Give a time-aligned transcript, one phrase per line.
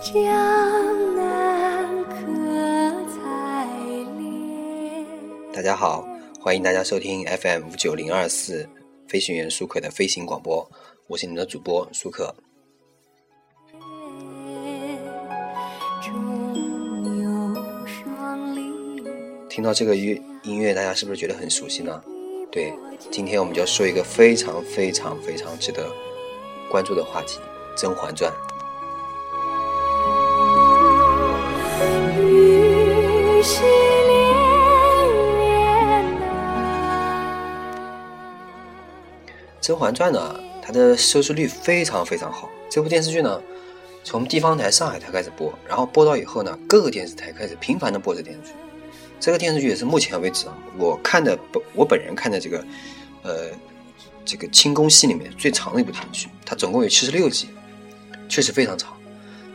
[0.00, 0.14] 江
[1.16, 2.16] 南可
[3.10, 3.66] 采
[4.16, 5.04] 莲。
[5.52, 6.06] 大家好，
[6.40, 8.68] 欢迎大家收听 FM 五九零二四
[9.08, 10.70] 飞行员舒克的飞行广播，
[11.08, 12.32] 我是你们的主播舒克。
[19.48, 22.00] 听到这个乐音乐，大家是不是觉得很熟悉呢？
[22.52, 22.72] 对，
[23.10, 25.90] 今天我们就要说一个非常非常非常值得
[26.70, 27.40] 关注的话题
[27.80, 28.32] 《甄嬛传》。
[39.68, 42.48] 甄嬛传》呢，它的收视率非常非常好。
[42.70, 43.38] 这部电视剧呢，
[44.02, 48.54] 从地方台上海台开始播，然后播到以后呢，各个电视台开始频繁的播这电视剧。
[49.20, 51.38] 这个电视剧也是目前为止啊，我看的
[51.74, 52.64] 我本人看的这个，
[53.22, 53.50] 呃，
[54.24, 57.50] 这个清宫戏里面最长的一部电视剧，它总共有七十六集，
[58.26, 58.96] 确实非常长。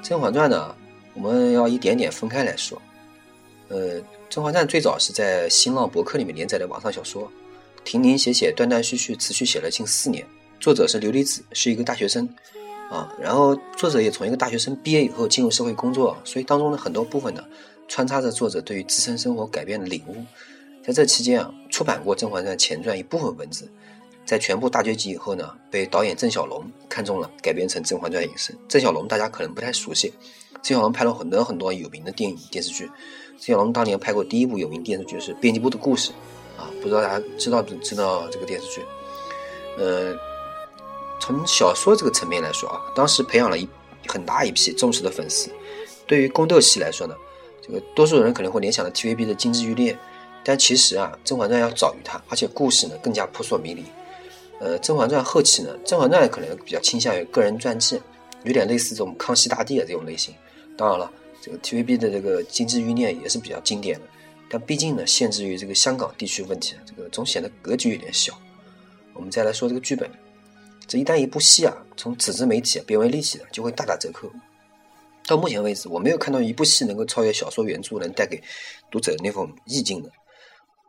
[0.08, 0.76] 《甄嬛传》呢，
[1.16, 2.80] 我们要一点点分开来说。
[3.70, 4.00] 呃，
[4.30, 7.32] 《甄嬛传》最早是在新浪博客里面连载的网上小说，
[7.84, 10.26] 停停写写，断断续续，持续写了近四年。
[10.59, 12.28] 作者是琉璃子，是一个大学生
[12.90, 13.14] 啊。
[13.20, 17.44] 然后作者也从一个大学生毕业以后进入社会工作，所以当中的很多部分呢，
[17.88, 20.16] 穿插着作者对于自身生活改变的领悟。
[20.81, 23.70] 在这期间啊，出版过《甄嬛传》前传一部分文字，
[24.25, 28.53] 在全部大结局以后呢，被导演郑晓龙看中了，改编成《甄嬛传》影视。
[28.68, 30.14] 郑晓龙大家可能不太熟悉，
[30.62, 32.90] 郑晓龙拍了很多很多有名的电影电视剧。
[33.38, 36.12] 郑晓龙当年拍过第一部有名电视剧是《编辑部的故事》，
[36.81, 38.81] 不知道大家知道不知道这个电视剧？
[39.78, 40.16] 呃，
[41.19, 43.67] 从小说这个层面来说啊，当时培养了一
[44.08, 45.50] 很大一批忠实的粉丝。
[46.06, 47.16] 对于宫斗戏来说呢，
[47.61, 49.94] 这个多数人可能会联想到 TVB 的《金枝欲孽》，
[50.44, 53.86] 但其实啊，《甄嬛传》要早于它，而且故事呢更加扑朔迷离。
[54.59, 58.00] 呃，《甄嬛传》后期呢，《甄嬛传》可能比较倾向于个人传记，
[58.44, 60.35] 有点类似这种康熙大帝的这种类型。
[60.78, 64.06] 当然了，这个 TVB 的这个《金枝欲孽》也是比较经典的，
[64.53, 68.40] 但毕竟呢，限制于这个香港地区问题，这个总显得格局有点小。
[69.16, 70.08] 我们再来说这个剧本，
[70.86, 74.31] 这一旦一部戏啊，从纸质媒体变为立体的，就会大打折扣。
[75.25, 78.40] 到目前为止，我没有看到一部戏能够超越小说原著，能带给
[78.91, 80.09] 读者的那种意境的。《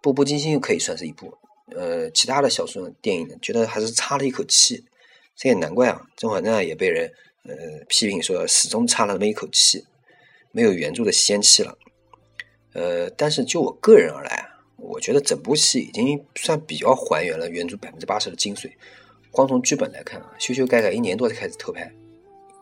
[0.02, 1.32] 步步惊心》又可以算是一部，
[1.74, 4.84] 呃，其他的小说电影呢，觉得还是差了一口气。
[5.34, 7.10] 这也难怪啊，《甄嬛传》也被人
[7.44, 7.54] 呃
[7.88, 9.86] 批评说始终差了那么一口气，
[10.52, 11.78] 没有原著的仙气了。
[12.74, 18.70] 呃，但是就我个人而来啊，我觉得整部戏已经算比较还原了原著百分之八十的精髓。
[19.30, 21.92] 光从剧本来看啊，修修改改一年多才开始偷拍，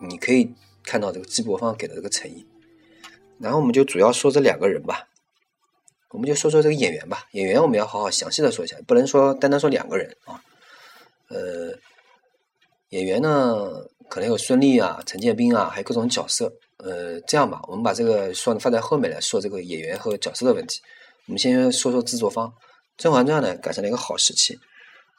[0.00, 2.46] 你可以看到这个季播方给的这个诚意。
[3.38, 5.08] 然后我们就主要说这两个人吧，
[6.10, 7.26] 我们就说说这个演员吧。
[7.32, 10.42] 演员我们要好好详细的说一下，不能说单单说两个人啊。
[11.28, 11.74] 呃，
[12.90, 16.52] 演员呢可能有孙俪啊、陈建斌啊，还有各种角色。
[16.82, 20.81] 呃，这样吧，我们把这个说放在后面来说这个演员和角色的问题。
[21.26, 22.48] 我们先说说制作方，
[22.97, 24.59] 《甄嬛传》呢赶上了一个好时期，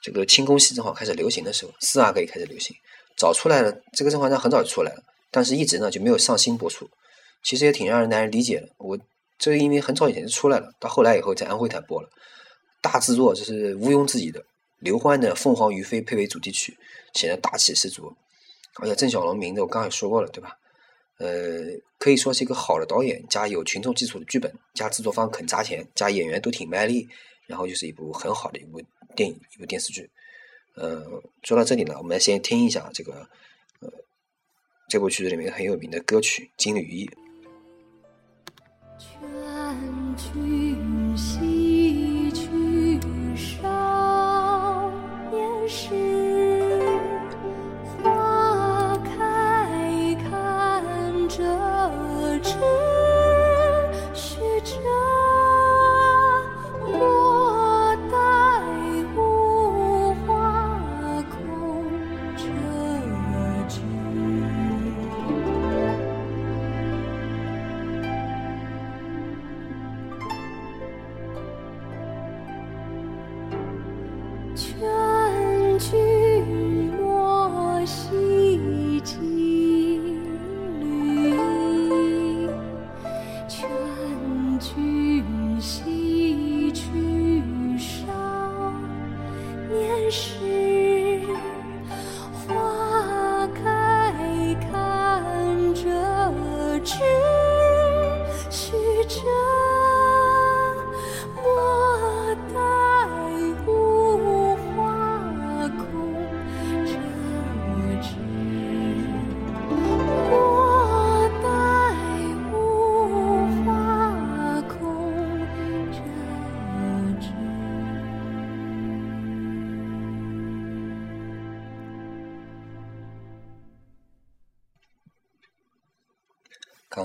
[0.02, 2.76] 这个清宫戏正好开始流行的时候，四阿哥也开始流行，
[3.16, 3.72] 早出来了。
[3.94, 5.02] 这个《甄嬛传》很早就出来了，
[5.32, 6.90] 但是一直呢就没有上新播出，
[7.44, 8.68] 其实也挺让人难以理解的。
[8.78, 9.00] 我
[9.40, 12.10] 这个因为很早以前就出来了，到后来以后在安徽台播了，
[12.82, 14.44] 大制作这是毋庸置疑的。
[14.80, 16.78] 刘欢的《凤凰于飞》配为主题曲，
[17.14, 18.14] 显得大气十足。
[18.82, 20.58] 而且郑晓龙名字我刚才也说过了，对吧？
[21.24, 27.08] 呃，可以说是一个好的导演，加有群众基础的剧本，加制作方肯砸钱，加演员都挺卖力，
[27.48, 28.82] 然后就是一部很好的一部
[29.16, 30.12] 电影，一部电视剧。
[30.76, 31.02] 呃，
[31.44, 33.30] 说到这里呢，我们先听一下这个
[33.80, 33.90] 呃
[34.90, 37.06] 这部剧里面很有名的歌曲《金缕衣》。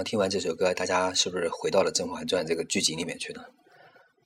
[0.08, 3.44] 听完这首歌，大家是不是回到了《甄嬛传》这个剧集里面去呢？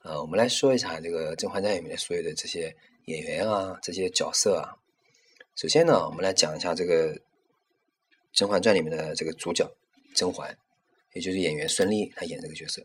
[0.05, 2.73] 呃，我们来说一下这个《甄嬛传》里面的所有的这些
[3.07, 4.79] 演员啊，这些角色啊。
[5.57, 7.13] 首先呢，我们来讲一下这个
[8.33, 9.69] 《甄嬛传》里面的这个主角
[10.15, 10.57] 甄嬛，
[11.15, 12.81] 也就是演员孙俪她演这个角色。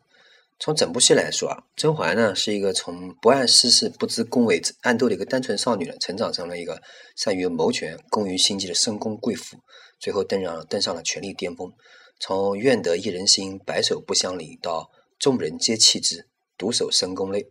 [0.57, 6.81] 从整部戏来说啊，甄嬛呢是一个从不谙世事、不知宫闱暗斗的一个单纯少女，成长成了一个
[7.15, 9.55] 善于谋权、工于心计的深宫贵妇，
[9.99, 11.71] 最后登上登上了权力巅峰。
[12.19, 16.25] 从愿得一人心，白首不相离，到众人皆弃之，
[16.57, 17.47] 独守深宫内。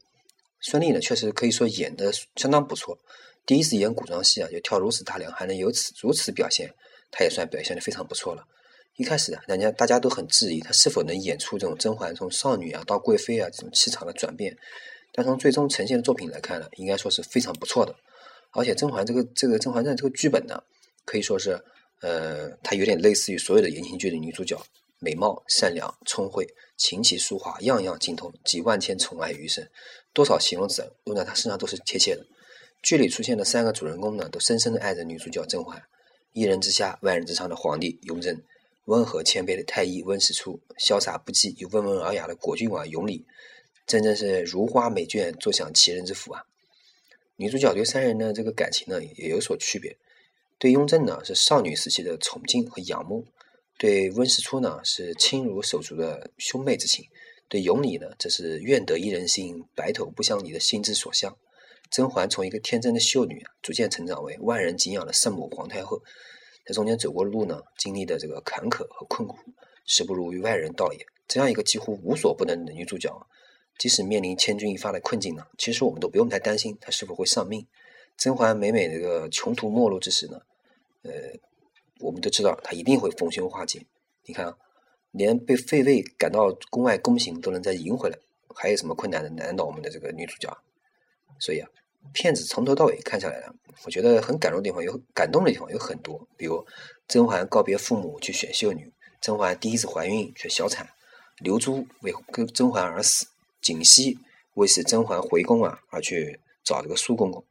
[0.60, 2.98] 孙俪呢，确实可以说演的相当不错。
[3.44, 6.74] 第一次演古装戏啊，就跳如此大梁，还能有此如此表现，
[7.12, 8.44] 她也算表现的非常不错了。
[8.96, 14.56] 一开始啊，人家大家都很质疑她是否能演出这种甄嬛从少女啊到贵妃啊这种气场的转变。
[15.12, 17.94] 但从最终呈现的作品来看呢，应该说是非常不错的。
[18.50, 20.62] 而且甄嬛这个这个《甄嬛传》这个剧本呢，
[21.04, 21.64] 可以说是。
[22.00, 24.60] 呃，她有点类似于所有的言情剧的女主角，
[24.98, 26.46] 美貌、善良、聪慧、
[26.76, 29.68] 琴棋书画样样精通，集万千宠爱于一身，
[30.12, 32.24] 多少形容词用在她身上都是贴切的。
[32.82, 35.82] 剧里出现的三个主人公呢，都深深的爱着女主角甄嬛。
[36.32, 38.40] 一人之下，万人之上的皇帝雍正，
[38.84, 43.24] 温和谦卑的太医温实初，潇洒不羁又温文尔雅的果郡王永礼，
[43.86, 46.44] 真正是如花美眷，坐享其人之福啊！
[47.36, 49.96] 女主角对三人的这个感情呢，也有所区别。
[50.58, 53.26] 对雍正呢是少女时期的崇敬和仰慕，
[53.78, 57.04] 对温实初呢是亲如手足的兄妹之情，
[57.48, 61.36] 对永礼呢则是愿得一人心，白头不相离的心之所向。
[61.90, 66.02] 甄嬛从一个天真的秀女啊，逐渐成长为万人敬仰的圣母皇太后，
[66.66, 69.36] 在中间走过的路呢，经历的这个坎坷和困苦，
[69.84, 71.06] 实不如与外人道也。
[71.28, 73.14] 这样一个几乎无所不能的女主角，
[73.78, 77.66] 即使面临千钧一发的困境呢，其实我们都不用太担心她是否会丧命。
[78.16, 80.40] 甄嬛每每这个穷途末路之时呢，
[81.02, 81.12] 呃，
[82.00, 83.86] 我们都知道她一定会逢凶化吉。
[84.24, 84.54] 你看，
[85.10, 88.18] 连被废位赶到宫外宫刑都能再赢回来，
[88.54, 90.56] 还有什么困难的难倒我们的这个女主角？
[91.38, 91.68] 所以啊，
[92.12, 93.48] 片子从头到尾看下来，
[93.84, 96.66] 我觉得很感动的地方有感动的地方有很多，比如
[97.06, 98.90] 甄嬛告别父母去选秀女，
[99.20, 100.88] 甄嬛第一次怀孕却小产，
[101.40, 103.26] 刘珠为跟甄嬛而死，
[103.60, 104.16] 槿汐
[104.54, 107.44] 为使甄嬛回宫啊而去找这个苏公公。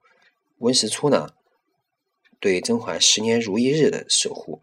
[0.60, 1.30] 温实初呢，
[2.40, 4.62] 对甄嬛十年如一日的守护；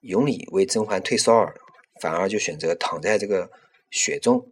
[0.00, 1.56] 永礼为甄嬛退烧儿，
[2.00, 3.50] 反而就选择躺在这个
[3.90, 4.46] 雪中。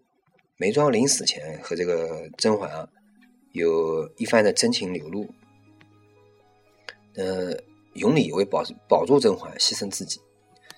[0.57, 2.89] 眉庄临死前和这个甄嬛啊，
[3.53, 5.29] 有一番的真情流露。
[7.15, 7.55] 呃，
[7.95, 10.21] 永礼为保保住甄嬛，牺牲自己，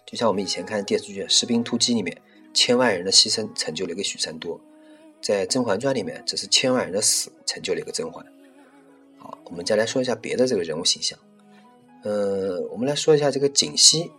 [0.05, 2.21] 就像我们以前看电视剧《士兵突击》里面，
[2.53, 4.61] 千万人的牺牲成就了一个许三多，
[5.23, 8.27] 在《甄嬛传》里面，只是千万人的死成就了一个甄嬛。
[9.45, 11.19] 我们再来说一下别的这个人物形象，
[12.03, 14.11] 呃，我们来说一下这个锦溪。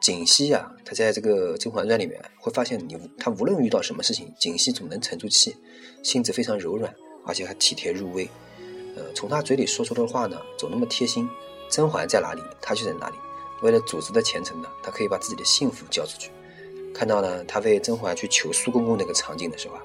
[0.00, 5.56] 锦溪啊，她在这个《甄嬛传》里面会发现，你她无论遇到什么事情，锦溪总能沉住气，
[6.04, 6.94] 性子非常柔软，
[7.26, 8.28] 而且还体贴入微。
[8.96, 11.28] 呃，从他嘴里说出的话呢，总那么贴心。
[11.68, 13.16] 甄嬛在哪里，他就在哪里。
[13.62, 16.30] 为了组织的前程呢，他可以把自己的幸福交出去。
[16.94, 19.82] 看到呢，他为甄嬛去求苏公公那个场景的时候啊，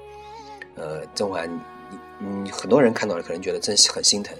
[0.76, 1.50] 呃，甄嬛。
[2.20, 4.36] 嗯，很多人看到了，可能觉得真很心疼。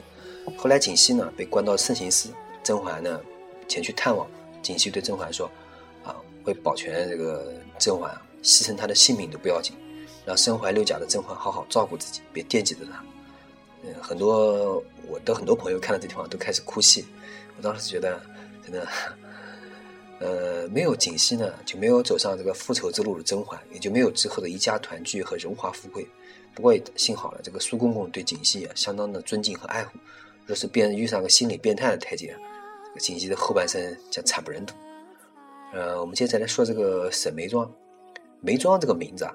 [0.57, 2.31] 后来槿汐呢被关到慎刑司，
[2.63, 3.21] 甄嬛呢
[3.67, 4.27] 前去探望，
[4.63, 5.51] 槿汐对甄嬛说
[6.05, 6.15] ：“啊，
[6.45, 9.75] 为保全这个甄嬛，牺牲她的性命都不要紧，
[10.25, 13.05] 让身怀六甲的甄嬛好好照顾自己，别惦记着她。”
[13.83, 17.05] 嗯，很多我的很多朋友看到这地方都开始哭泣。
[17.57, 18.21] 我当时觉得，
[18.63, 18.89] 真的，
[20.21, 26.07] 呃，没有槿汐呢，就没有走上这个复仇之路的甄嬛，也就没有之后的一家团聚和荣华富贵。
[26.55, 29.99] 不过也幸好了，这个苏公公对槿汐啊相当的尊敬和爱护。
[30.47, 32.37] 若是变遇上个心理变态的太监，
[32.87, 34.75] 这个槿汐的后半生将惨不忍睹。
[35.73, 37.71] 呃，我们接着来说这个沈眉庄。
[38.41, 39.35] 眉庄这个名字啊，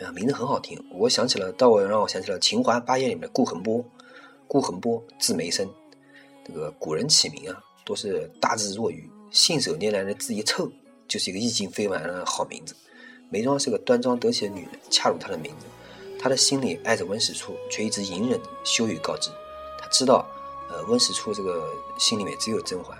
[0.00, 3.84] 啊名字很好听，我想起了，到我让我想起了《秦淮八艳》里面的顾恒波。
[4.46, 5.68] 顾恒波字眉生，
[6.44, 10.70] 这个古人起名啊，都是大智若愚，信手拈来的字一凑，
[11.08, 12.76] 就是一个意境非凡的好名字。
[13.28, 15.66] 眉庄是个端庄得体的女人，恰如她的名字。
[16.26, 19.30] 他的心里爱着温实初，却一直隐忍，羞于告知。
[19.78, 20.26] 他知道，
[20.68, 22.98] 呃，温实初这个心里面只有甄嬛，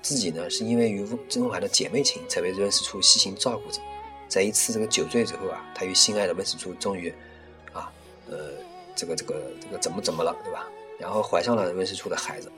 [0.00, 3.80] 自己呢是因为与甄嬛的姐妹情，才被温实初细心照顾着。
[4.28, 7.12] 在一次这个酒醉之后啊，他与心爱的温实初终于，
[7.72, 7.90] 啊，
[8.30, 8.52] 呃，
[8.94, 10.68] 这个这个这个怎么怎么了，对吧？
[10.96, 12.52] 然后怀上了温实初的孩子。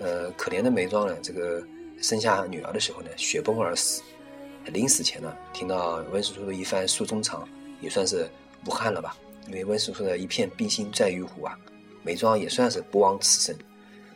[0.00, 1.66] 呃，可怜的眉庄呢，这个
[2.02, 4.02] 生下女儿的时候呢，雪崩而死。
[4.66, 7.48] 临死前呢，听到温实初的一番诉衷肠，
[7.80, 8.28] 也算是
[8.66, 9.16] 无憾了吧。
[9.48, 11.58] 因为温叔叔的一片冰心在玉壶啊，
[12.02, 13.58] 眉庄也算是不枉此生。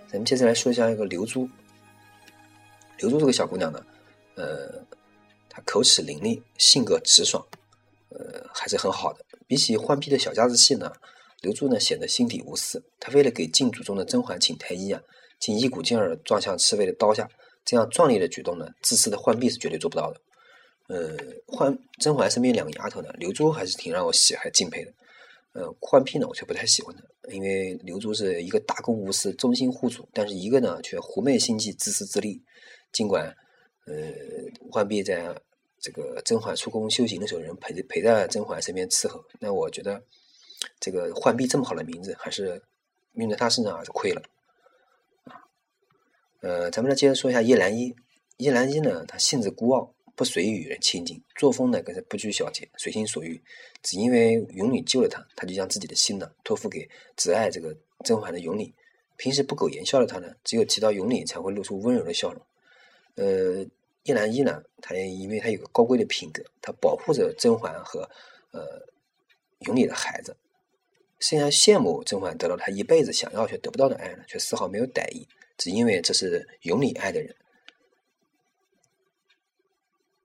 [0.09, 1.49] 咱们接着来说一下那个刘珠。
[2.99, 3.87] 刘珠这个小姑娘呢，
[4.35, 4.85] 呃，
[5.49, 7.47] 她口齿伶俐，性格直爽，
[8.11, 9.25] 呃，还是很好的。
[9.47, 10.93] 比起浣碧的小家子气呢，
[11.41, 12.83] 刘珠呢显得心底无私。
[12.99, 15.01] 她为了给禁诅中的甄嬛请太医啊，
[15.39, 17.29] 竟一股劲儿撞向侍卫的刀下，
[17.65, 20.21] 这样壮烈的举动呢，自私的浣碧是绝对做不到的。
[20.89, 24.93] 呃，浣甄嬛身边两个丫头呢，刘珠还是挺让我喜还敬佩的。
[25.53, 27.03] 呃，浣碧呢，我却不太喜欢她，
[27.33, 32.43] 因为刘珠是一个大公无私、忠心护主，但是一个呢却狐媚心计、自私自利。
[32.93, 33.35] 尽管
[33.87, 33.95] 呃，
[34.71, 35.35] 浣碧在
[35.81, 40.01] 这个甄嬛出宫修行的时候，人陪陪在甄嬛身边伺候，那我觉得
[40.79, 42.63] 这个浣碧这么好的名字，还是
[43.15, 44.23] 用在她身上还是亏了。
[46.43, 47.95] 呃，咱们来接着说一下叶澜依。
[48.37, 49.95] 叶澜依呢，她性子孤傲。
[50.21, 53.41] 不随意与人亲近，作风呢更是不拘小节，随心所欲。
[53.83, 56.87] 只因为永礼救了他，他就将自己的心呢托付给
[57.17, 57.75] 只爱这个
[58.05, 58.75] 甄嬛的永礼。
[59.17, 62.43] 平时不苟言笑的他呢，只有提到永礼才会露出温柔的笑容。
[63.15, 63.65] 呃，
[64.03, 68.01] 叶澜依呢，他因为他有个高贵的品格，他保护着甄嬛和
[68.51, 68.87] 呃
[69.61, 70.37] 永里的孩子。
[71.19, 77.35] 虽然羡慕甄嬛得到他一辈子想要却得不到的爱呢，却丝毫没有歹意，只因为这是永里爱的人。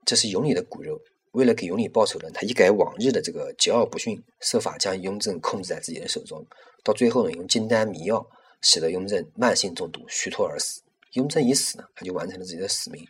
[0.06, 0.98] 这是永礼的骨肉，
[1.32, 6.46] 为了给永礼报仇呢，他一改往日的这个桀骜不驯，设法将雍正控制在自己的手中。
[6.84, 8.24] 到最后呢，用金丹迷药，
[8.62, 10.80] 使得雍正慢性中毒，虚脱而死。
[11.14, 13.04] 雍正一死呢，他就完成了自己的使命。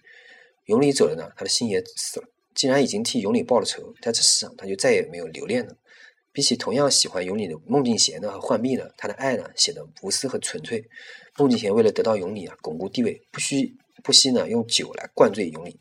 [0.64, 2.26] 永礼走了呢，他的心也死了。
[2.54, 5.76] 既然已经替永礼报了仇，在这世上他就再也没有留恋了。
[6.32, 10.82] 比起同样喜欢永礼的孟静娴呢和浣碧呢，他的爱呢显得无私和纯粹。
[11.36, 15.78] 孟静娴为了得到永礼啊，巩固地位，不需不惜呢用酒来灌醉永礼。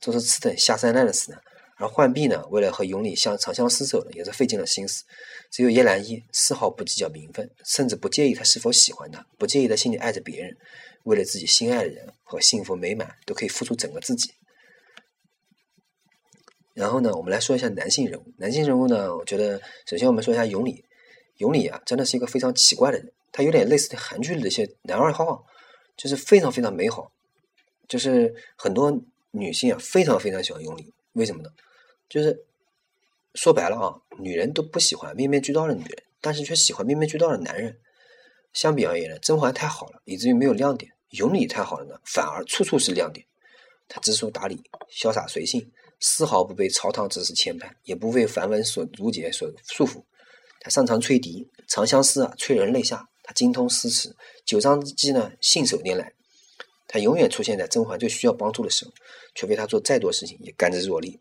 [0.00, 1.38] 做出此等下三滥的事呢？
[1.80, 5.04] 而浣碧呢，为了和永礼相长相厮守呢，也是费尽了心思。
[5.48, 10.56] 只有叶澜依丝毫不计较名分，甚至不介意他是否喜欢他，不介意他心里爱着别人。
[11.04, 14.32] 为了自己心爱的人和幸福美满，都可以付出整个自己。
[16.74, 18.24] 然后呢，我们来说一下男性人物。
[18.38, 20.84] 男性人物呢，我觉得首先我们说一下永礼。
[21.36, 23.12] 永礼啊，真的是一个非常奇怪的人。
[23.30, 25.44] 他有点类似韩剧里的一些男二号，
[25.96, 27.12] 就是非常非常美好，
[27.86, 29.00] 就是很多。
[29.38, 31.50] 女性啊，非常非常喜欢永礼，为什么呢？
[32.08, 32.44] 就是
[33.34, 37.78] 说白了啊，女人都不喜欢面面俱到的女人，但是却喜欢面面俱到的男人。
[38.52, 43.26] 相比而言呢，甄嬛太好了，以至于没有亮点；永礼太好了呢，反而处处是亮点。
[43.86, 50.02] 他知书达理，潇洒随性，丝毫不被朝堂之事牵绊，也不为繁文所如解所束缚。
[50.60, 53.08] 他擅长吹笛，《长相思》啊，催人泪下。
[53.22, 54.16] 他精通诗词，
[54.46, 56.14] 九章机呢，信手拈来。
[56.88, 58.90] 他永远出现在甄嬛最需要帮助的时候，
[59.34, 61.16] 除非他做再多事情也甘之若饴，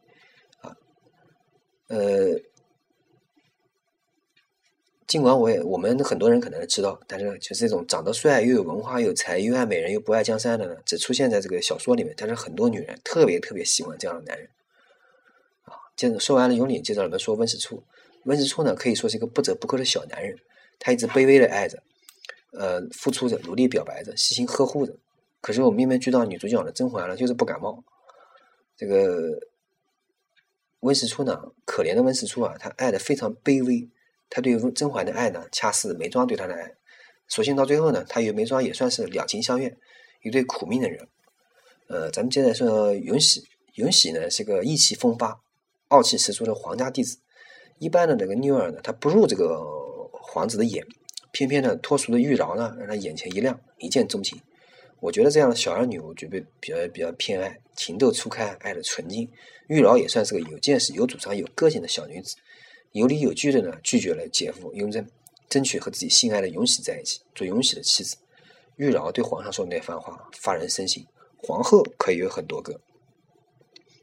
[0.61, 0.75] 啊，
[1.89, 2.39] 呃，
[5.05, 12.13] 尽管我也我们很多人可能知道，但是就是这种长得帅又有文化又有才又爱美人又不爱江山的呢，只出现在这个小说里面。
[12.17, 14.49] 但是很多女人特别特别喜欢这样的男人，
[15.63, 17.83] 啊，接着说完了永礼，接着我们说温实初。
[18.23, 20.37] 温实初呢，可以说是一个不折不扣的小男人，
[20.79, 21.81] 他一直卑微的爱着，
[22.51, 24.93] 呃，付出着，努力表白着，细心呵护着。
[25.41, 27.83] 可是我面面俱到女主角的甄嬛呢，就是不感冒。
[28.75, 29.39] 这个
[30.81, 33.89] 温实初呢，可怜的温实初啊，他爱的非常卑微。
[34.29, 36.75] 他对甄嬛的爱呢，恰似眉庄对他的爱。
[37.27, 39.77] 所幸到最后呢，他与眉庄也算是两情相悦，
[40.21, 41.07] 一对苦命的人。
[41.87, 43.47] 呃，咱们接着说允禧。
[43.75, 45.39] 允禧呢是个意气风发、
[45.89, 47.19] 傲气十足的皇家弟子。
[47.77, 49.63] 一般的这个妞儿呢，他不入这个
[50.11, 50.83] 皇子的眼，
[51.31, 54.41] 偏偏呢脱俗的玉娆呢，让他眼前一亮，一见钟情。
[54.99, 59.29] 我觉得这样的小儿女，我觉得比较比较偏爱，情窦初开，爱的纯净。
[59.67, 62.35] 玉娆也算是个有见识、有主张、有个性的小女子，
[62.93, 65.07] 有理有据的呢，拒绝了姐夫雍正，
[65.49, 68.17] 争取和自己心爱的永禧在一起，做永禧的妻子。
[68.77, 71.05] 玉娆对皇上说的那番话发人深省：
[71.37, 72.79] 皇后可以有很多个，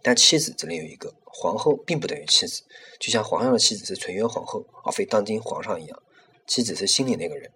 [0.03, 1.15] 但妻子只能有一个。
[1.37, 2.63] 皇后并不等于妻子，
[3.01, 6.03] 就像皇上的妻子是纯元皇后，而非当今皇上一样，
[6.47, 7.51] 妻子是心里那个人。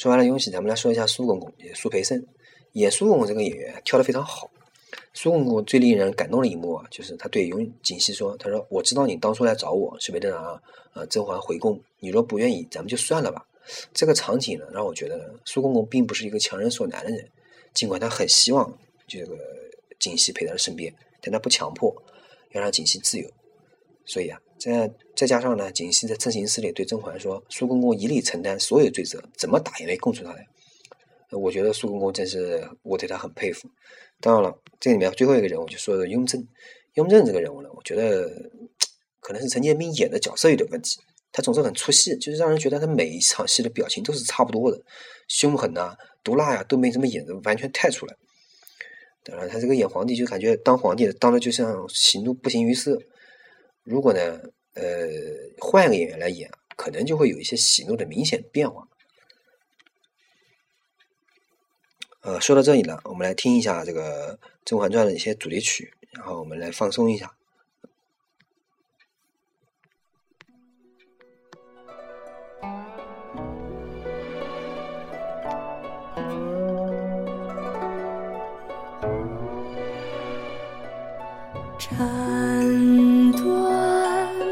[0.00, 2.24] 说完了永禧，咱们来说一下苏公公，也苏培盛
[2.72, 4.50] 演苏公公这个演员跳得非常好。
[5.12, 10.62] 苏公公最令人感动的一幕啊，就是他对永锦熙说：“他说我知道你当初来找我是为了让
[10.94, 13.46] 呃甄嬛回宫，你若不愿意，咱们就算了吧。”
[13.92, 17.28] 这个场景呢，让我觉得苏公公并不是一个强人所难的人，
[17.74, 18.74] 尽管他很希望
[19.06, 19.36] 这个
[19.98, 20.90] 锦熙陪在身边，
[21.20, 21.94] 但他不强迫，
[22.52, 23.28] 要让锦熙自由。
[24.06, 24.40] 所以啊。
[24.60, 30.46] 再再加上呢，锦汐在正行司里对甄嬛说：“苏公公一力承担所有罪责，怎么打也没供出他来。”
[31.32, 33.68] 我觉得苏公公真是我对他很佩服。
[34.20, 36.46] 当然了，这里面最后一个人物就说雍正。
[36.94, 38.28] 雍正这个人物呢，我觉得
[39.20, 40.98] 可能是陈建斌演的角色有点问题，
[41.32, 44.82] 他总是很出戏，就是让人觉得他每一场戏的表情都是差不多的，
[45.28, 48.14] 凶狠呐、毒辣呀都没怎么演的完全太出来。
[49.24, 53.00] 当然，他这个演皇帝就感觉当皇帝的当的就像喜怒不形于色。
[53.82, 54.40] 如果呢，
[54.74, 55.08] 呃，
[55.58, 58.86] 换一个演员来演，可能就会有一些喜怒的明显变化。
[62.22, 67.34] 呃，说到这里呢，我们来听一下这个《甄嬛传》的一些主题曲，然后我们来放松一下。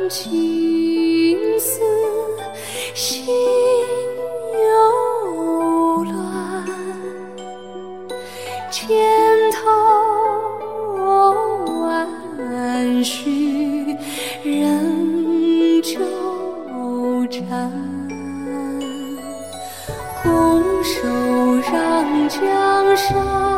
[0.09, 1.81] 情丝
[2.95, 3.27] 心
[4.65, 6.65] 犹乱，
[8.71, 8.89] 千
[9.53, 9.69] 头
[11.83, 13.95] 万绪
[14.43, 15.99] 仍纠
[17.31, 17.71] 缠，
[20.23, 21.07] 拱手
[21.71, 23.58] 让江山。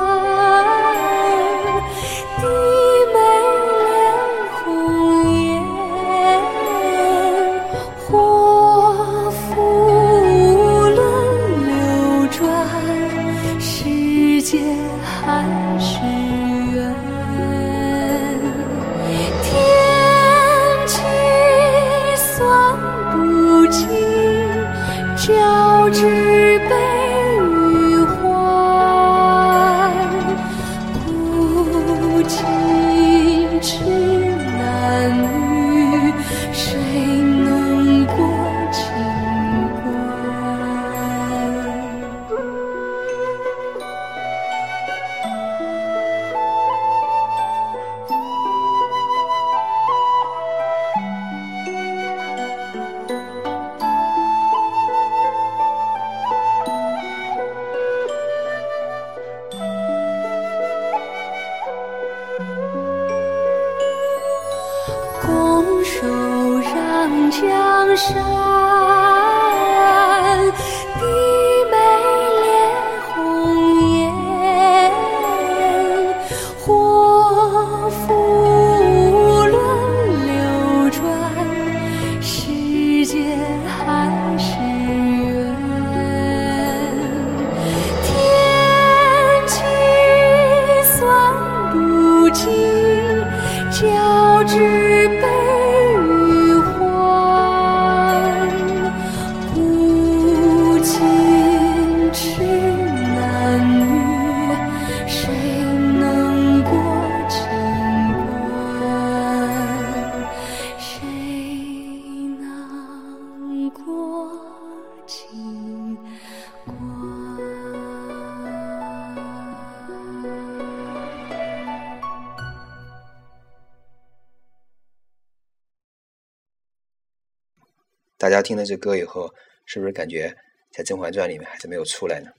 [128.31, 130.37] 大家听了这歌以后，是不是感觉
[130.71, 132.31] 在《甄嬛传》里面还是没有出来呢？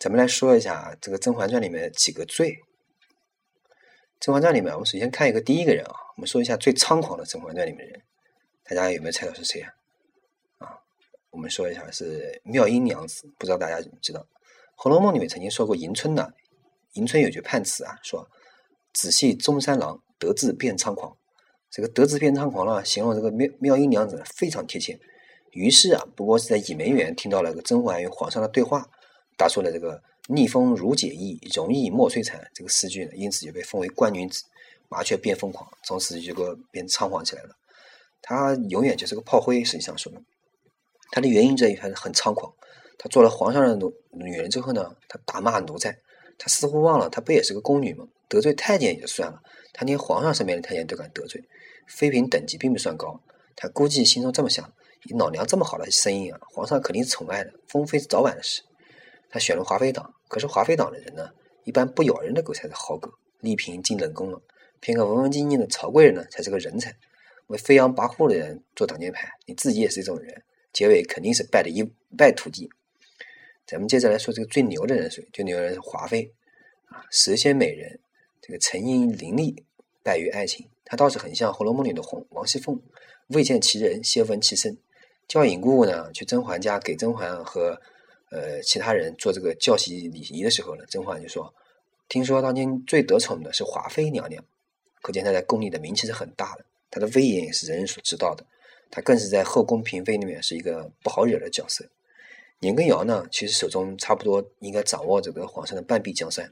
[0.00, 2.50] 咱们来说一下这个《甄嬛传》里面几个罪。
[4.18, 8.02] 《甄嬛传》里面，我们首先看一个第一个人啊，我们说一下最猖狂的《甄嬛传》里面的人，
[8.64, 9.72] 大家有没有猜到是谁啊？
[10.58, 10.74] 啊，
[11.30, 14.18] 我们说一下是妙音娘子，不知道大家知道，
[14.74, 16.34] 《红楼梦》里面曾经说过迎春的，
[16.94, 18.28] 迎春有句判词啊，说
[18.92, 21.16] “仔细中山狼，得志便猖狂”。
[21.72, 25.00] 这个得志变猖狂了，形容这个妙妙音娘子呢非常贴切。
[25.52, 28.86] 于是啊，不过是在倚梅园听到了这个甄嬛与皇上的对话，
[29.38, 34.44] 答出了这个“逆风如解意，容易莫摧残”这个诗句呢，因此就被封为官女子。
[34.90, 37.56] 麻雀变疯狂，从此就个变猖狂起来了。
[38.20, 40.20] 他永远就是个炮灰，实际上说的。
[41.10, 42.52] 他的原因这一番很猖狂。
[42.98, 45.96] 他做了皇上的奴女人之后呢，他打骂奴才。
[46.38, 48.06] 他似乎忘了，他不也是个宫女吗？
[48.28, 49.42] 得罪太监也就算了，
[49.72, 51.44] 他连皇上身边的太监都敢得罪，
[51.86, 53.20] 妃嫔等级并不算高。
[53.54, 54.72] 他估计心中这么想：
[55.04, 58.62] 以老娘这么好的声音啊，皇上肯定是宠爱的，封妃是早晚的事。
[59.28, 61.30] 他选了华妃党，可是华妃党的人呢，
[61.64, 64.40] 一般不咬人的狗才是好狗，丽嫔进冷宫了，
[64.80, 66.96] 偏个文文静静的曹贵人呢，才是个人才。
[67.48, 70.42] 为飞扬跋扈的人做挡箭牌，你自己也是一种人，
[70.72, 71.82] 结尾肯定是败的一
[72.16, 72.70] 败涂地。
[73.66, 75.28] 咱们接着来说这个最牛的人是谁？
[75.32, 76.30] 最牛的人是华妃
[76.86, 77.98] 啊，蛇蝎美人，
[78.40, 79.56] 这个沉吟伶俐，
[80.02, 80.68] 败于爱情。
[80.84, 82.78] 她倒是很像《红楼梦》里的红王熙凤，
[83.28, 84.76] 未见其人，先闻其声。
[85.26, 87.80] 叫尹姑姑呢去甄嬛家给甄嬛和
[88.30, 91.54] 呃其他人做这个教习礼仪的时候呢，甄嬛就说
[92.10, 94.44] ：“听说当今最得宠的是华妃娘娘。”
[95.00, 98.44] 可见她在宫里的名气是很大的，她的威严也是人人所知道的。
[98.90, 101.88] 她更是在后宫嫔妃里面是一个不好惹的角色。
[102.62, 106.48] 年羹尧呢，其实手中差不多应该掌握这个皇上的半壁江山。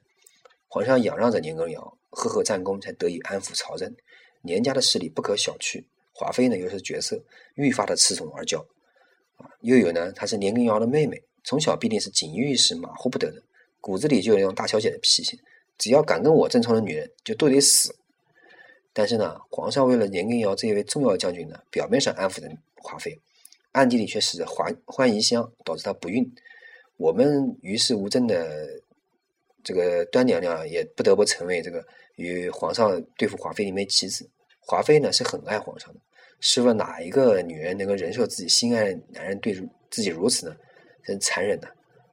[0.66, 3.94] 皇上仰让着年羹尧，赫赫战功，才得以安抚朝政。
[4.42, 7.23] 年家的势力不可小觑，华妃呢又是绝色，
[7.55, 8.59] 愈发的恃宠而骄。
[9.37, 13.40] 啊，又有呢，她是年羹尧的妹妹，从小必定是锦衣玉食，马虎不得的，
[13.81, 15.40] 骨子里就有那种大小姐的脾气。
[15.79, 17.94] 只要敢跟我争宠的女人，就都得死。
[18.92, 23.16] 但是呢，皇上为了年羹尧这一位重要将军呢，表面上安抚着华妃，
[23.72, 26.30] 暗地里却使华欢宜香，导致她不孕。
[26.96, 28.68] 我们于事无争的
[29.62, 31.85] 这个端娘娘也不得不成为这个
[32.16, 34.28] 与皇上对付华妃的一枚棋子。
[34.61, 36.00] 华妃呢是很爱皇上的，
[36.40, 39.54] 试问哪一个女人能够忍受自己心爱的男人对
[39.90, 40.56] 自己如此呢？
[41.02, 41.68] 真残忍呐！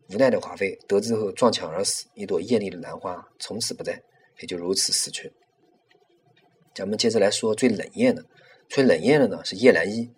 [0.10, 4.02] 无奈的华妃得知后撞墙而死，一朵艳丽的兰花从此不在，
[4.39, 5.32] 也就如此死去。
[6.74, 8.26] 咱们接着来说最冷艳的，
[8.70, 10.10] 最冷艳的呢是叶澜依。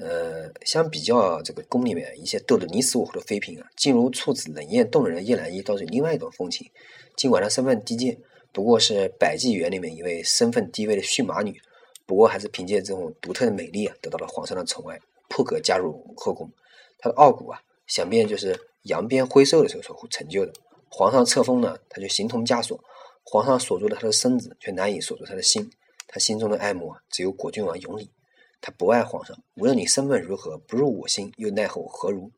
[0.00, 6.70] 呃，相比较这个宫里面一些斗得你死我活的妃嫔啊，静如处子、冷艳动人的叶澜依倒是另外一种风情。
[7.16, 8.16] 尽管她身份低贱，
[8.52, 11.60] 不过是百济园里面一位身份低微的驯马女，
[12.06, 16.48] 不过还是凭借这种独特的美丽啊，得到了皇上的宠爱，破格加入后宫。
[16.98, 20.52] 她的傲骨啊，想必就是扬鞭挥袖的时候所成就的。
[20.88, 22.78] 皇上册封呢，她就形同枷锁；
[23.24, 25.68] 皇上锁住了她的身子，却难以锁住她的心。
[26.06, 28.08] 她心中的爱慕啊，只有果郡王永礼。
[28.60, 32.30] 他不爱皇上，无论你身份如何，不入我心，又奈何何如？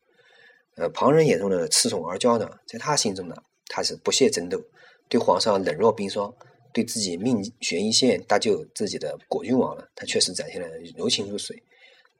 [0.76, 3.34] 呃，旁人眼中的恃宠而骄呢，在他心中呢，
[3.66, 4.62] 他是不屑争斗，
[5.08, 6.32] 对皇上冷若冰霜，
[6.72, 11.62] 对自己命悬一线搭救自己的果郡王呢，他确实展现了柔情如水。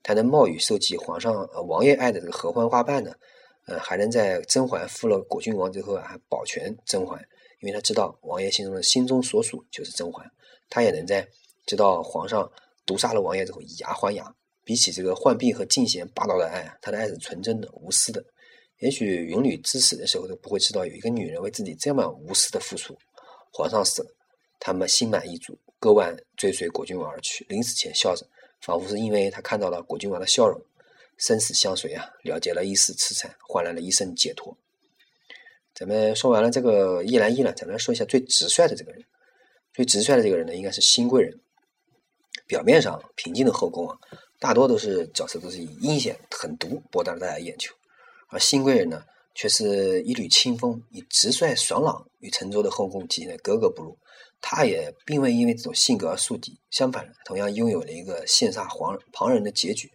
[0.02, 3.14] 他能冒雨收集皇上呃王爷爱的这个合欢花瓣呢，
[3.66, 7.18] 呃，还能在甄嬛负了果郡王之后啊，还保全甄嬛，
[7.60, 10.30] 因为他知道王爷心中的心中所属就是甄嬛，
[10.68, 11.28] 他也能在
[11.66, 12.50] 知道皇上。
[12.90, 18.20] 毒杀了王爷之后以牙还牙，比起这个浣碧和静贤霸道的爱，他的爱是纯真的、无私的。
[18.78, 22.98] 也许永女至死的时候都不会知道，有一个女人为自己这么无私的付出。
[23.52, 24.08] 皇上死了，
[24.58, 27.46] 他们心满意足，割腕追随果郡王而去。
[27.48, 28.26] 临死前笑着，
[28.60, 30.60] 仿佛是因为他看到了果郡王的笑容。
[31.16, 34.56] 生死相随啊，了结了一丝痴缠，换来了一生解脱。
[35.74, 39.04] 咱们说完了这个叶澜依了，咱们来说一下最直率的这个人。
[39.72, 41.38] 最直率的这个人呢，应该是新贵人。
[42.50, 43.96] 表面上平静的后宫啊，
[44.40, 47.72] 大多都是角色都是以阴险狠毒博得了大家眼球，
[48.26, 49.04] 而新贵人呢，
[49.36, 53.96] 却是一缕清风，以直率爽朗与沉着的后宫体现的格格不入。
[54.40, 59.88] 他也并未因为这种性格而树敌，相反，同样拥有了一个羡煞皇旁人的结局。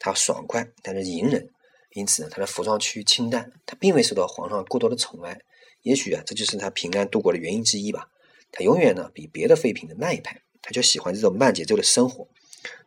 [0.00, 1.48] 他爽快，但是隐忍，
[1.92, 5.38] 因此呢，他的服装趋于清淡，他并未受到皇上过多的宠爱。
[5.82, 8.08] 也许啊，这就是他平安度过的原因之一吧。
[8.50, 10.40] 他永远呢，比别的妃嫔的慢一拍。
[10.66, 12.26] 他就喜欢这种慢节奏的生活，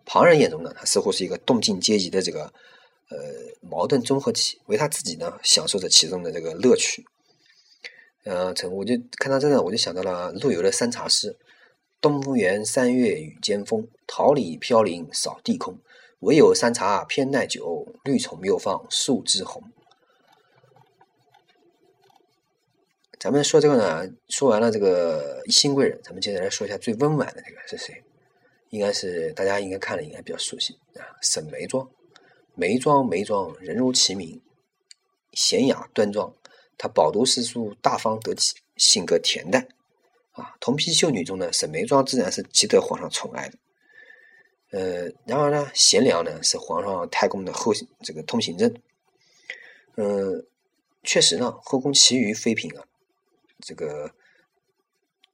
[0.06, 2.52] 旁人眼中呢，他似乎是一个动静皆宜的这个
[3.08, 3.18] 呃
[3.62, 7.06] 矛盾综合体，为他自己呢享受着其中的这个乐趣。
[8.26, 11.38] 呃，成我就看到这个，我就想到了陆游的三茶诗：
[12.02, 15.78] 东园三月雨兼风，桃李飘零扫地空。
[16.20, 19.64] 唯有山茶偏耐久，绿丛又放树枝红。
[23.20, 28.02] 咱们说这个呢，说完了这个新贵人，咱们接着来说一下最温婉的这个是谁？
[28.70, 31.86] 应该是大家应该看了，应该比较熟悉啊，沈眉庄。
[32.56, 34.42] 眉庄，眉庄，人如其名，
[35.34, 36.34] 娴雅端庄。
[36.78, 39.68] 她饱读诗书，大方得体，性格恬淡。
[40.32, 43.58] 啊，同批秀女中的沈眉庄自然是极得皇上宠爱的。
[44.72, 48.74] 呃，然而呢，贤良呢是皇上太公的后这个通行证。
[49.98, 50.46] 嗯，
[51.04, 52.86] 确实呢，后宫其余妃嫔啊。
[53.62, 54.12] 这个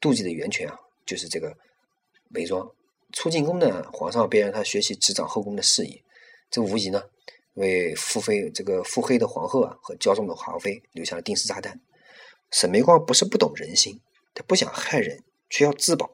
[0.02, 1.56] 妒忌的源泉啊，就是这个
[2.30, 2.70] 眉庄。
[3.14, 6.04] 出进宫呢，皇上便让他学习执掌后宫的事宜，
[6.50, 7.04] 这无疑呢，
[7.54, 11.80] 为腹黑这个腹黑的皇后啊和骄纵的华妃留下了定时炸弹。
[12.52, 14.02] 沈眉庄不是不懂人心，
[14.34, 16.12] 他不想害人，却要自保。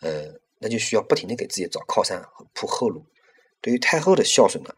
[0.00, 3.04] 呃，那就需要不停的给自己找靠山和铺后路。
[3.60, 4.74] 对于太后的孝顺呢，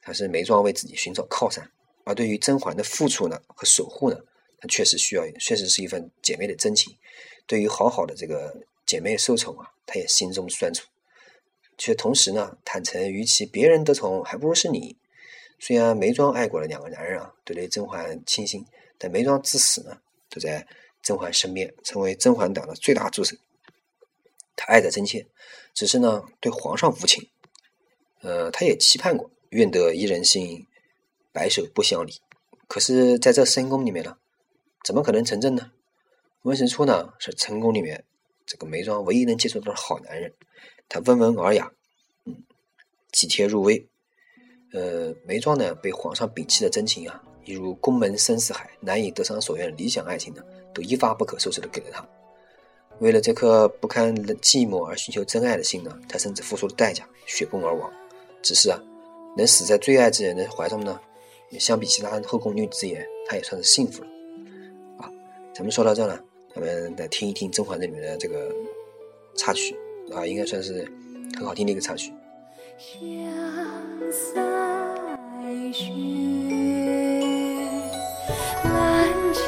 [0.00, 1.64] 他是眉庄为自己寻找靠山；
[2.04, 4.18] 而对于甄嬛的付出呢和守护呢。
[4.68, 6.96] 确实需要，确实是一份姐妹的真情。
[7.46, 10.86] 对于好好的这个姐妹受宠啊，她也心中酸楚，
[11.76, 14.96] 却同时呢坦诚，与其别人得宠，还不如是你。
[15.58, 18.64] 虽然眉庄爱过了两个男人啊，对甄嬛倾心，
[18.98, 19.98] 但眉庄至死呢
[20.28, 20.66] 都在
[21.02, 23.36] 甄嬛身边，成为甄嬛党的最大助手。
[24.56, 25.26] 他爱的真切，
[25.72, 27.28] 只是呢对皇上无情。
[28.20, 30.66] 呃，他也期盼过，愿得一人心，
[31.32, 32.14] 白首不相离。
[32.66, 34.16] 可是在这深宫里面呢？
[34.84, 35.72] 怎么可能成真呢？
[36.42, 38.04] 温实初呢是成宫里面
[38.44, 40.30] 这个眉庄唯一能接触到的好男人，
[40.90, 41.72] 他温文尔雅，
[42.26, 42.36] 嗯，
[43.10, 43.88] 体贴入微。
[44.74, 50.44] 呃，眉庄呢被皇上摒弃的真情啊，一如宫门深似海，难以得偿所愿的理想爱情呢，
[50.74, 52.06] 都一发不可收拾的给了他。
[52.98, 57.90] 为了这颗不堪寂寞而寻求真爱的心呢，他甚至付出了代价，雪崩而亡。
[58.42, 58.78] 只是啊，
[59.34, 61.00] 能死在最爱之人的怀中呢，
[61.50, 64.13] 也相比其他后宫女子也，他也算是幸福了。
[65.54, 66.20] 咱们说到这了，
[66.52, 68.52] 咱们来听一听《甄嬛这》里面的这个
[69.36, 69.76] 插曲
[70.12, 70.84] 啊，应该算是
[71.38, 72.12] 很好听的一个插曲。
[72.76, 72.98] 香
[74.10, 75.92] 腮雪，
[78.64, 79.42] 兰旗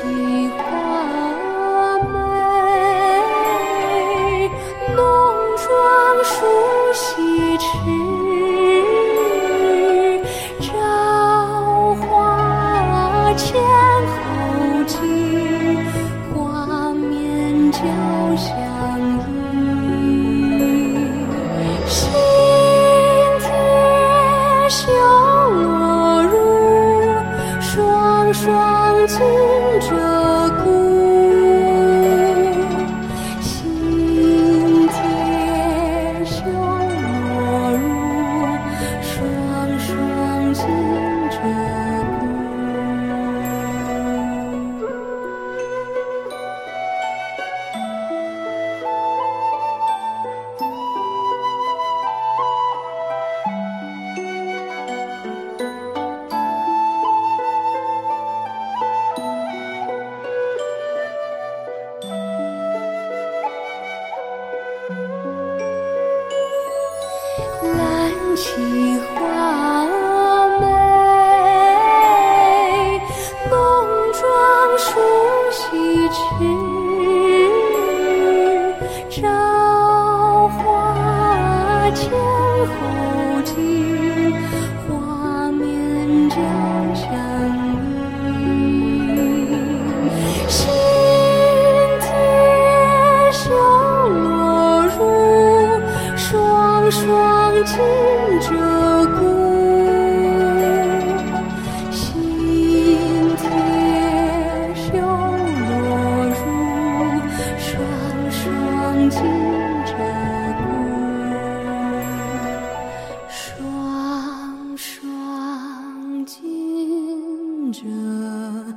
[117.73, 118.77] 鹧鸪。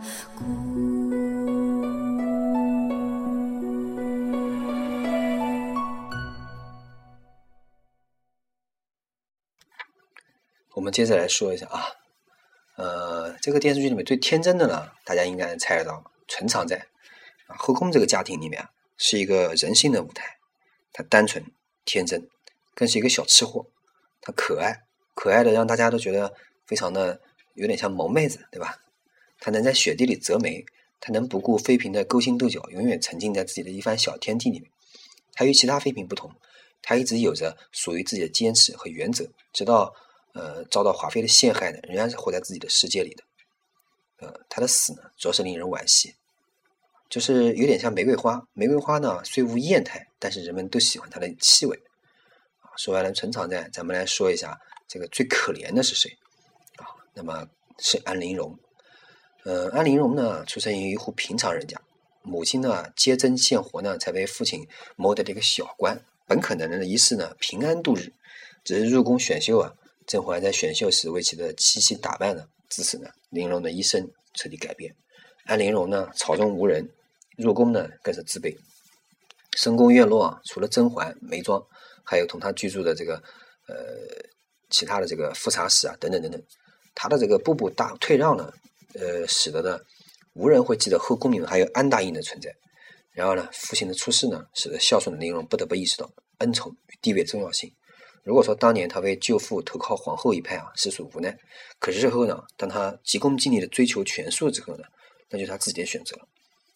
[10.73, 11.84] 我们接着来说一下啊，
[12.78, 16.78] 呃，这个电视剧里面最天真的呢，大家应该猜得到，纯常在
[17.47, 18.65] 啊后宫这个家庭里面，
[18.97, 20.38] 是一个人性的舞台，
[20.93, 21.43] 他单纯
[21.84, 22.30] 天真，
[22.73, 23.65] 更是一个小吃货，
[24.21, 26.34] 他可爱，可爱的让大家都觉得
[26.65, 27.19] 非常的
[27.60, 28.78] 有点像萌妹子，对吧？
[29.39, 30.65] 她能在雪地里择梅，
[31.00, 34.69] 她能不顾妃嫔的勾心斗角，永远沉浸在自己的一番小天地里面。
[35.34, 36.32] 她与其他妃嫔不同，
[36.82, 39.93] 她一直有着属于自己的坚持和原则，直到
[40.34, 43.24] 呃遭到华妃的陷害呢，仍然是活在自己的世界里的。
[44.17, 46.15] 呃，她的死呢，着实令人惋惜，
[47.10, 48.41] 就是有点像玫瑰花。
[48.54, 51.78] 玫瑰花呢，虽无艳态，但是人们都喜欢它的气味。
[52.78, 56.17] 说完了纯常在，咱们来说一下这个最可怜的是谁？
[57.20, 57.46] 那么
[57.80, 58.58] 是安陵容。
[59.44, 61.78] 呃，安陵容呢，出生于一户平常人家，
[62.22, 66.02] 母亲呢接针献活呢，才被父亲谋得了一个小官。
[66.26, 68.14] 本可能的一世呢平安度日，
[68.64, 69.74] 只是入宫选秀啊，
[70.08, 74.96] 甄嬛在选秀时为其的七夕打扮呢，自此呢，玲珑的一生彻底改变。
[75.46, 76.90] 安陵容呢，朝中无人，
[77.38, 78.56] 入宫呢更是自卑。
[79.58, 81.62] 深宫院落啊，除了甄嬛、眉庄，
[82.06, 83.16] 还有同她居住的这个
[83.68, 83.76] 呃
[84.70, 86.42] 其他的这个富察使啊等等等等，
[87.02, 88.52] 他的这个步步大退让呢，
[88.96, 89.80] 呃，使得呢
[90.34, 92.54] 无人会记得后宫里还有安大应的存在。
[93.14, 97.72] 然而呢，父亲的出世呢，使得孝顺的玲珑不得不意识到恩宠与地位的重要性。
[98.26, 101.38] 如果说当年他为救父投靠皇后一派啊，实属无奈。
[101.80, 104.84] 可是日后呢，当他急功近利的追求权术之后呢，
[105.30, 106.28] 那就是他自己的选择了。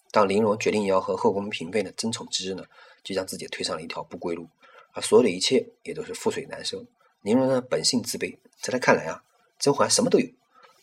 [0.09, 2.63] 当玲珑决定要和后宫嫔妃呢争宠之日呢，
[3.03, 4.47] 就将自己推上了一条不归路，
[4.93, 6.81] 而所有的一切也都是覆水难收。
[7.23, 9.21] 玲珑呢，本性自卑，在他看来啊，
[9.63, 10.27] 甄嬛什么都有，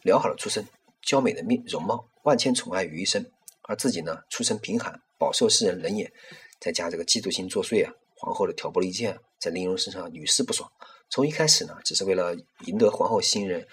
[0.01, 0.67] 良好的出身，
[1.03, 3.31] 娇美的面容貌，万千宠爱于一身，
[3.65, 6.11] 而自己呢，出身贫寒，饱受世人冷眼，
[6.59, 10.73] 再加这个嫉妒心作祟啊，皇后的挑拨离间啊，在玲珑身上屡试不爽。
[11.11, 13.69] 从一开始呢，只是为了赢得皇后信任，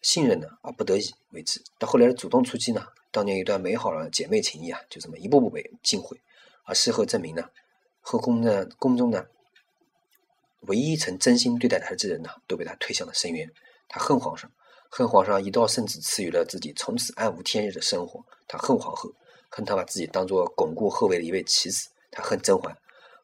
[0.00, 6.18] 信任呢而不得已为之，到后来的主动出击呢，当年一段美好的姐妹情谊啊，就这么一步步被尽毁。
[6.64, 7.50] 而事后证明呢，
[8.00, 9.26] 后宫呢宫中呢，
[10.60, 13.52] 唯一曾真心对待她之人呢，都被她推向了深渊。
[13.88, 14.50] 他恨皇上，
[14.90, 19.10] 恨皇上一道圣旨赐予了自己从此暗无天日的生活，他恨皇后，
[19.48, 22.76] 恨他把自己当做巩固后位的一位棋子，他恨甄嬛。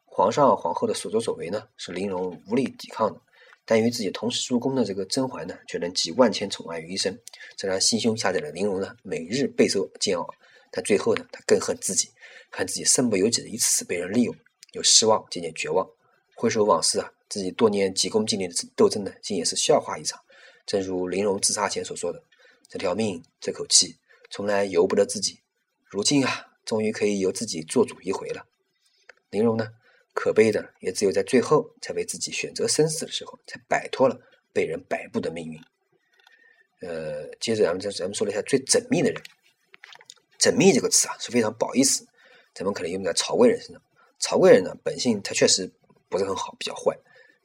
[0.05, 3.21] 皇上皇后的所作所为呢，是玲珑无力抵抗的，
[3.65, 7.19] 但与自己同时入宫的这个甄嬛呢，却能集万千宠爱于一身，
[7.57, 10.29] 这让心胸狭窄的玲珑呢，每日备受煎熬。
[10.71, 12.11] 但最后呢，他更恨自己，
[12.51, 14.35] 恨自己身不由己的一次次被人利用，
[14.73, 15.89] 由失望渐渐绝望。
[16.35, 20.21] 回首往事啊，自己多年急功近利的斗争呢，竟也是笑话一场。
[20.73, 22.25] 正如玲珑自杀前所说的
[22.67, 23.95] ：“这条命，这口气，
[24.31, 25.39] 从来由不得自己。
[25.85, 28.47] 如今啊，终于可以由自己做主一回了。”
[29.29, 29.69] 玲珑呢，
[30.15, 34.19] 可悲的也只有在最后才为自己选择生死的时候，才摆脱了
[34.51, 35.61] 被人摆布的命运。
[36.81, 39.23] 呃，接着咱们再咱们说了一下最缜密的人。
[40.39, 42.07] 缜密这个词啊，是非常褒义词，
[42.55, 43.83] 咱们可能用在曹贵人身上。
[44.19, 45.71] 曹贵人呢，本性他确实
[46.09, 46.99] 不是很好，比较坏。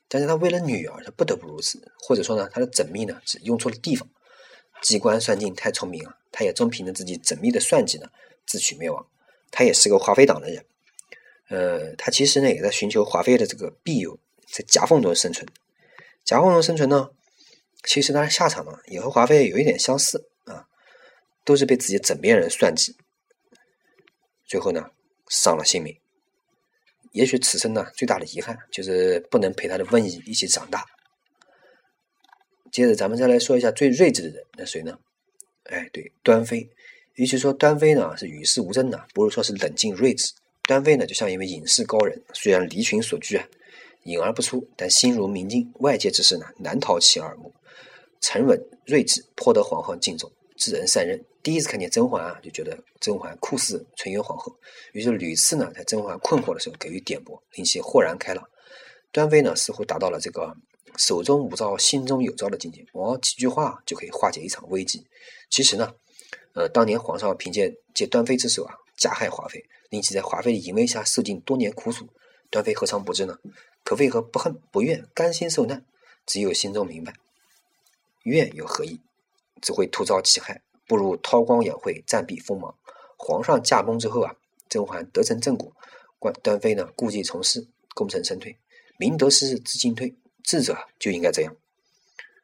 [0.09, 4.07] 但是他为了女儿，他不得不如此，或者说呢，他的缜密呢是用错了地方。
[4.81, 8.07] 机关算尽太聪明啊，他也正凭着自己缜密的算计呢，
[8.45, 9.05] 自取灭亡。
[9.49, 10.65] 他也是个华妃党的人，
[11.49, 15.47] 呃，他其实呢也在寻求华妃的这个庇佑，在夹缝中生存。
[16.23, 17.09] 夹缝中生存呢，
[17.83, 20.67] 其实他的下场呢也和华妃有一点相似啊，
[21.43, 22.95] 都是被自己枕边人算计，
[24.45, 24.91] 最后呢
[25.27, 25.97] 丧了性命。
[27.11, 30.85] 也许此生呢，最大的遗憾就是不能陪他的温宜一起长大。
[32.71, 34.99] 接着，咱们再来说一下最睿智的人，那谁呢？
[35.63, 36.69] 哎，对，端妃。
[37.15, 40.33] 与其说端妃呢是与世无争的，不如说是冷静睿智。
[40.63, 43.47] 端妃呢，就像一位隐士高人，虽然离群所居啊，
[44.03, 47.51] 隐而不出，但心如明镜，外界之事呢，难逃其耳目。
[48.19, 51.23] 沉稳睿智，颇得皇后敬重，知人善任。
[51.47, 54.53] 第一次看见甄嬛啊，就觉得甄嬛酷似纯元皇后，
[54.91, 58.45] 于是屡次呢，在甄嬛困惑的时候给予点拨，令其豁然开朗。
[59.13, 60.53] 端妃呢，似乎达到了这个
[60.97, 65.07] 手中无招，心中有招的境界，往往几句话就可以化解一场危机。
[65.49, 65.93] 其实呢，
[66.51, 72.09] 呃，当年皇上凭借借端妃之手啊，加害华妃，令其在华妃的淫威下受尽多年苦楚，
[72.49, 73.39] 端妃何尝不知呢？
[73.85, 75.85] 可为何不恨不怨，甘心受难？
[76.25, 77.13] 只有心中明白，
[78.23, 78.99] 怨有何意？
[79.61, 80.61] 只会徒遭其害。
[80.87, 82.73] 不如韬光养晦，暂避锋芒。
[83.17, 84.35] 皇上驾崩之后啊，
[84.69, 85.75] 甄嬛得成正果，
[86.17, 88.57] 关端妃呢故技重施，功成身退。
[88.97, 91.55] 明德失，知进退，智者就应该这样。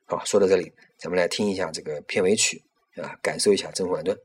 [0.05, 2.63] 好，说到这里，咱们来听一下这个片尾曲
[2.97, 4.15] 啊，感受一下《甄嬛传》。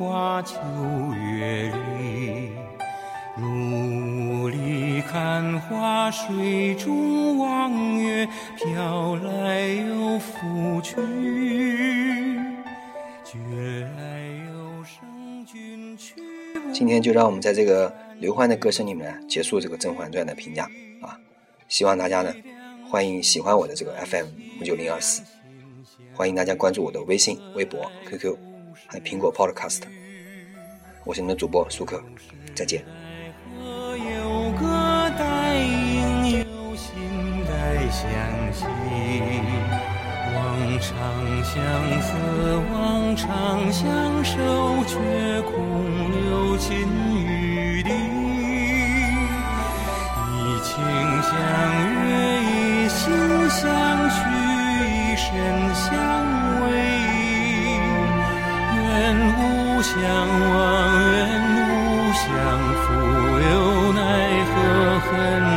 [0.00, 0.56] 秋
[1.14, 2.52] 月里，
[3.36, 10.96] 努力看花，水中望月，飘来又浮去，
[16.72, 20.64] 今天就让我们在这个刘欢的歌声里面结束这个《甄嬛传》的评价
[21.02, 21.20] 啊！
[21.68, 22.32] 希望大家呢，
[22.88, 24.24] 欢迎喜欢我的这个 FM
[24.62, 25.20] 五九零二四，
[26.14, 28.34] 欢迎大家关注我的微信、微博、QQ，
[28.92, 29.82] 还有苹果 Podcast。
[31.04, 32.02] 我是你的主播舒克，
[32.56, 32.84] 再见。
[33.56, 34.66] 有个
[35.16, 36.90] 带影有心
[37.46, 38.02] 带相
[38.52, 38.64] 惜，
[40.34, 40.36] 望
[40.80, 40.90] 长
[41.44, 41.54] 相
[42.02, 42.10] 思，
[42.72, 44.98] 望长相守，却
[45.42, 46.76] 空留情
[47.14, 47.90] 于地。
[50.34, 50.74] 一情
[51.22, 51.30] 相
[52.08, 52.10] 悦，
[52.42, 53.06] 一心
[53.50, 54.18] 相许，
[54.90, 55.30] 一生
[55.76, 55.94] 相
[56.64, 56.66] 偎，
[59.00, 60.60] 缘无相忘，
[60.92, 61.20] 恩
[61.56, 62.28] 无相
[62.82, 62.92] 负，
[63.40, 63.98] 又奈
[64.44, 64.54] 何
[65.00, 65.49] 恨？